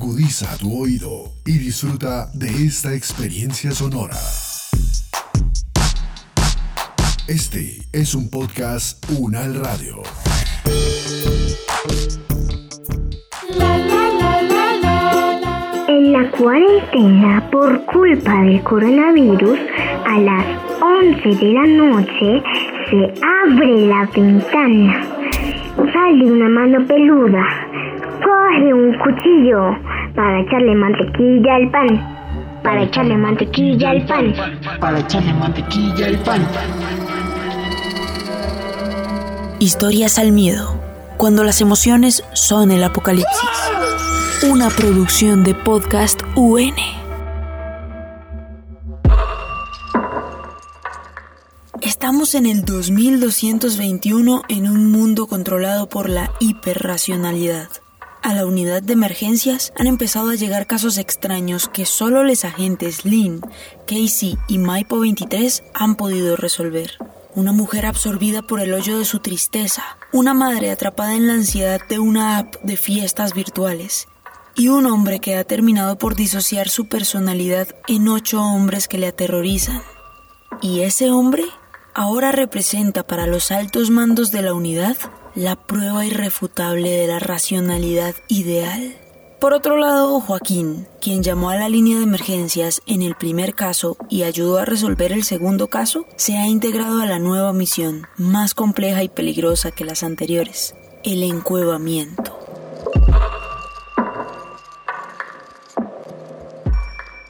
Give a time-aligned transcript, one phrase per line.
[0.00, 4.14] Agudiza tu oído y disfruta de esta experiencia sonora.
[7.26, 9.96] Este es un podcast Unal Radio.
[15.88, 19.58] En la cuarentena, por culpa del coronavirus,
[20.06, 20.46] a las
[20.80, 22.42] 11 de la noche
[22.88, 25.04] se abre la ventana.
[25.92, 27.67] Sale una mano peluda.
[28.24, 29.76] Coge un cuchillo
[30.14, 32.60] para echarle mantequilla al pan.
[32.62, 34.34] Para echarle mantequilla al pan.
[34.80, 36.42] Para echarle mantequilla al pan.
[39.60, 40.80] Historias al miedo,
[41.16, 43.50] cuando las emociones son el apocalipsis.
[44.50, 46.74] Una producción de podcast UN.
[51.80, 57.68] Estamos en el 2221 en un mundo controlado por la hiperracionalidad.
[58.28, 63.06] A la unidad de emergencias han empezado a llegar casos extraños que solo los agentes
[63.06, 63.40] Lynn,
[63.86, 66.98] Casey y Maipo 23 han podido resolver.
[67.34, 71.80] Una mujer absorbida por el hoyo de su tristeza, una madre atrapada en la ansiedad
[71.88, 74.08] de una app de fiestas virtuales
[74.54, 79.06] y un hombre que ha terminado por disociar su personalidad en ocho hombres que le
[79.06, 79.80] aterrorizan.
[80.60, 81.44] Y ese hombre
[81.94, 84.98] ahora representa para los altos mandos de la unidad
[85.38, 88.96] la prueba irrefutable de la racionalidad ideal.
[89.40, 93.96] Por otro lado, Joaquín, quien llamó a la línea de emergencias en el primer caso
[94.10, 98.52] y ayudó a resolver el segundo caso, se ha integrado a la nueva misión, más
[98.52, 102.36] compleja y peligrosa que las anteriores, el encuevamiento.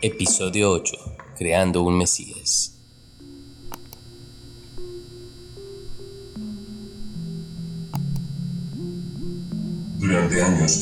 [0.00, 0.96] Episodio 8.
[1.36, 2.77] Creando un Mesías.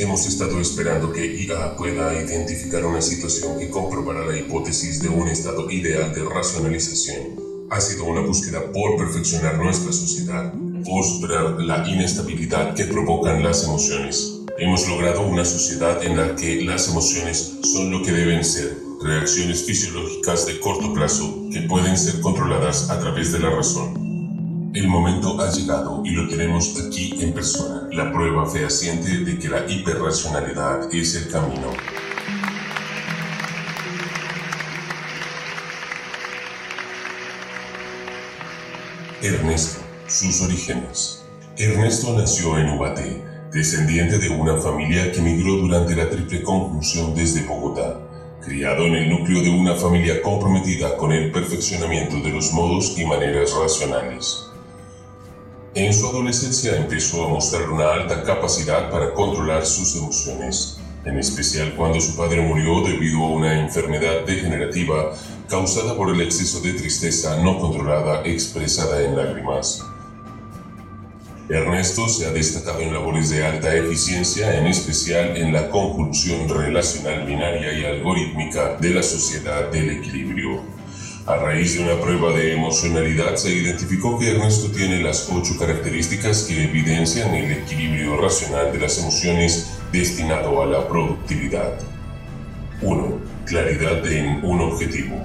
[0.00, 5.28] Hemos estado esperando que IA pueda identificar una situación que comprobará la hipótesis de un
[5.28, 7.36] estado ideal de racionalización.
[7.70, 10.52] Ha sido una búsqueda por perfeccionar nuestra sociedad,
[10.84, 14.40] por superar la inestabilidad que provocan las emociones.
[14.58, 19.64] Hemos logrado una sociedad en la que las emociones son lo que deben ser, reacciones
[19.64, 24.05] fisiológicas de corto plazo que pueden ser controladas a través de la razón.
[24.76, 29.48] El momento ha llegado y lo tenemos aquí en persona, la prueba fehaciente de que
[29.48, 31.72] la hiperracionalidad es el camino.
[39.22, 41.24] Ernesto, sus orígenes.
[41.56, 47.46] Ernesto nació en Ubaté, descendiente de una familia que migró durante la triple conjunción desde
[47.46, 47.98] Bogotá,
[48.44, 53.06] criado en el núcleo de una familia comprometida con el perfeccionamiento de los modos y
[53.06, 54.50] maneras racionales.
[55.76, 61.74] En su adolescencia empezó a mostrar una alta capacidad para controlar sus emociones, en especial
[61.76, 65.12] cuando su padre murió debido a una enfermedad degenerativa
[65.50, 69.84] causada por el exceso de tristeza no controlada expresada en lágrimas.
[71.50, 77.26] Ernesto se ha destacado en labores de alta eficiencia, en especial en la conjunción relacional
[77.26, 80.62] binaria y algorítmica de la sociedad del equilibrio.
[81.26, 86.44] A raíz de una prueba de emocionalidad se identificó que Ernesto tiene las ocho características
[86.44, 91.80] que evidencian el equilibrio racional de las emociones destinado a la productividad.
[92.80, 93.18] 1.
[93.44, 95.16] Claridad en un objetivo.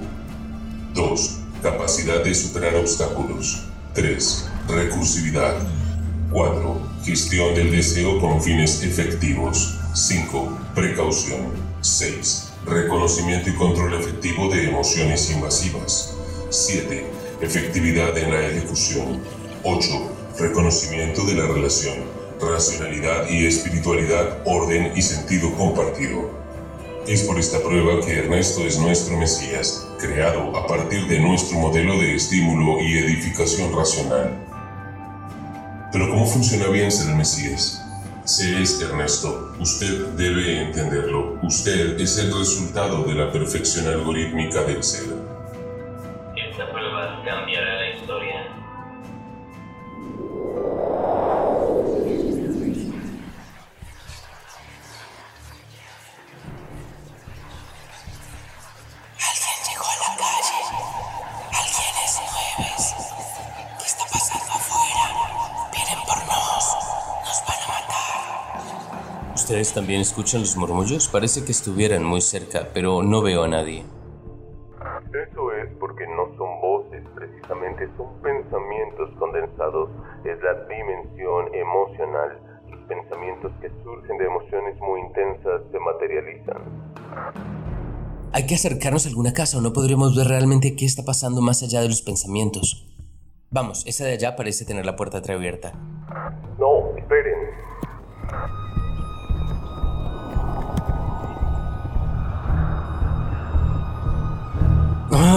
[0.92, 1.38] 2.
[1.62, 3.62] Capacidad de superar obstáculos.
[3.94, 4.50] 3.
[4.66, 5.54] Recursividad.
[6.32, 6.82] 4.
[7.04, 9.78] Gestión del deseo con fines efectivos.
[9.94, 10.58] 5.
[10.74, 11.52] Precaución.
[11.80, 12.51] 6.
[12.66, 16.14] Reconocimiento y control efectivo de emociones invasivas.
[16.48, 17.04] 7.
[17.40, 19.20] Efectividad en la ejecución.
[19.64, 19.88] 8.
[20.38, 22.04] Reconocimiento de la relación.
[22.40, 26.30] Racionalidad y espiritualidad, orden y sentido compartido.
[27.08, 31.98] Es por esta prueba que Ernesto es nuestro Mesías, creado a partir de nuestro modelo
[31.98, 34.38] de estímulo y edificación racional.
[35.90, 37.82] Pero ¿cómo funciona bien ser el Mesías?
[38.24, 41.40] Se es Ernesto, usted debe entenderlo.
[41.42, 45.31] Usted es el resultado de la perfección algorítmica del ser.
[69.52, 71.08] ¿Ustedes también escuchan los murmullos?
[71.08, 73.84] Parece que estuvieran muy cerca, pero no veo a nadie.
[75.12, 79.90] Eso es porque no son voces, precisamente son pensamientos condensados.
[80.24, 82.40] Es la dimensión emocional.
[82.70, 86.62] Los pensamientos que surgen de emociones muy intensas se materializan.
[88.32, 91.62] Hay que acercarnos a alguna casa o no podremos ver realmente qué está pasando más
[91.62, 92.88] allá de los pensamientos.
[93.50, 95.74] Vamos, esa de allá parece tener la puerta entreabierta.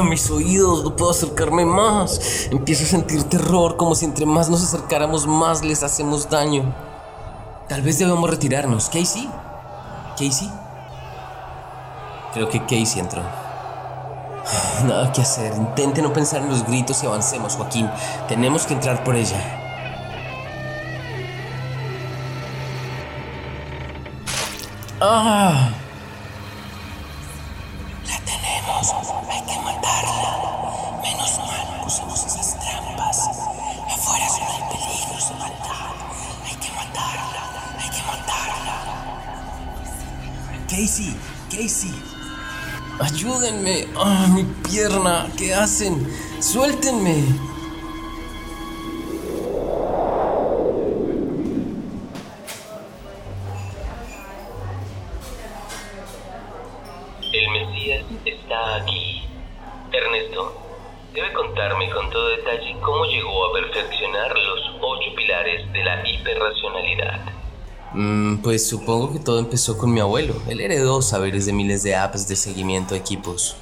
[0.05, 2.47] Mis oídos, no puedo acercarme más.
[2.51, 6.73] Empiezo a sentir terror, como si entre más nos acercáramos más les hacemos daño.
[7.67, 8.89] Tal vez debemos retirarnos.
[8.89, 9.29] ¿Casey?
[10.17, 10.51] ¿Casey?
[12.33, 13.21] Creo que Casey entró.
[14.87, 15.53] Nada que hacer.
[15.55, 17.89] Intente no pensar en los gritos y avancemos, Joaquín.
[18.27, 19.61] Tenemos que entrar por ella.
[25.01, 25.69] ¡Ah!
[40.67, 41.15] Casey,
[41.51, 41.93] Casey.
[42.99, 43.87] Ayúdenme.
[43.95, 45.27] Ah, mi pierna.
[45.37, 46.07] ¿Qué hacen?
[46.39, 47.23] Suéltenme.
[57.31, 59.23] El Mesías está aquí.
[59.91, 60.61] Ernesto,
[61.13, 67.34] debe contarme con todo detalle cómo llegó a perfeccionar los ocho pilares de la hiperracionalidad.
[67.95, 70.35] Mm, pues supongo que todo empezó con mi abuelo.
[70.49, 73.55] Él heredó saberes de miles de apps de seguimiento de equipos.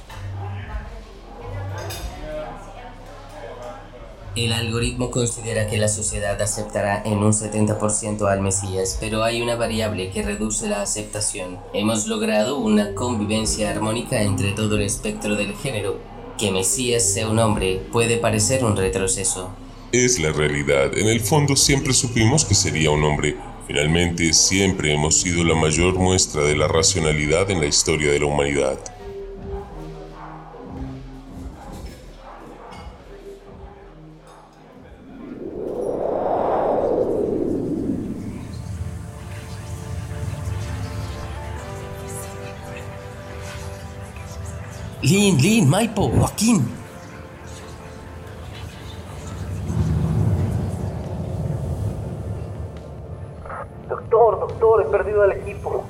[4.34, 9.54] El algoritmo considera que la sociedad aceptará en un 70% al Mesías, pero hay una
[9.54, 11.60] variable que reduce la aceptación.
[11.72, 16.00] Hemos logrado una convivencia armónica entre todo el espectro del género.
[16.36, 19.50] Que Mesías sea un hombre puede parecer un retroceso.
[19.92, 20.98] Es la realidad.
[20.98, 23.53] En el fondo siempre supimos que sería un hombre.
[23.66, 28.26] Finalmente, siempre hemos sido la mayor muestra de la racionalidad en la historia de la
[28.26, 28.78] humanidad.
[45.02, 46.83] Lin, Lin, Maipo, Joaquín.
[53.88, 55.84] Doctor, doctor, he perdido al equipo.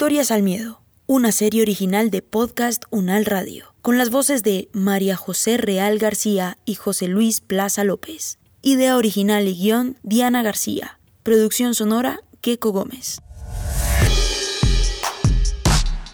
[0.00, 5.14] Historias al Miedo, una serie original de Podcast Unal Radio, con las voces de María
[5.14, 8.38] José Real García y José Luis Plaza López.
[8.62, 10.98] Idea original y guion Diana García.
[11.22, 13.20] Producción sonora Keco Gómez.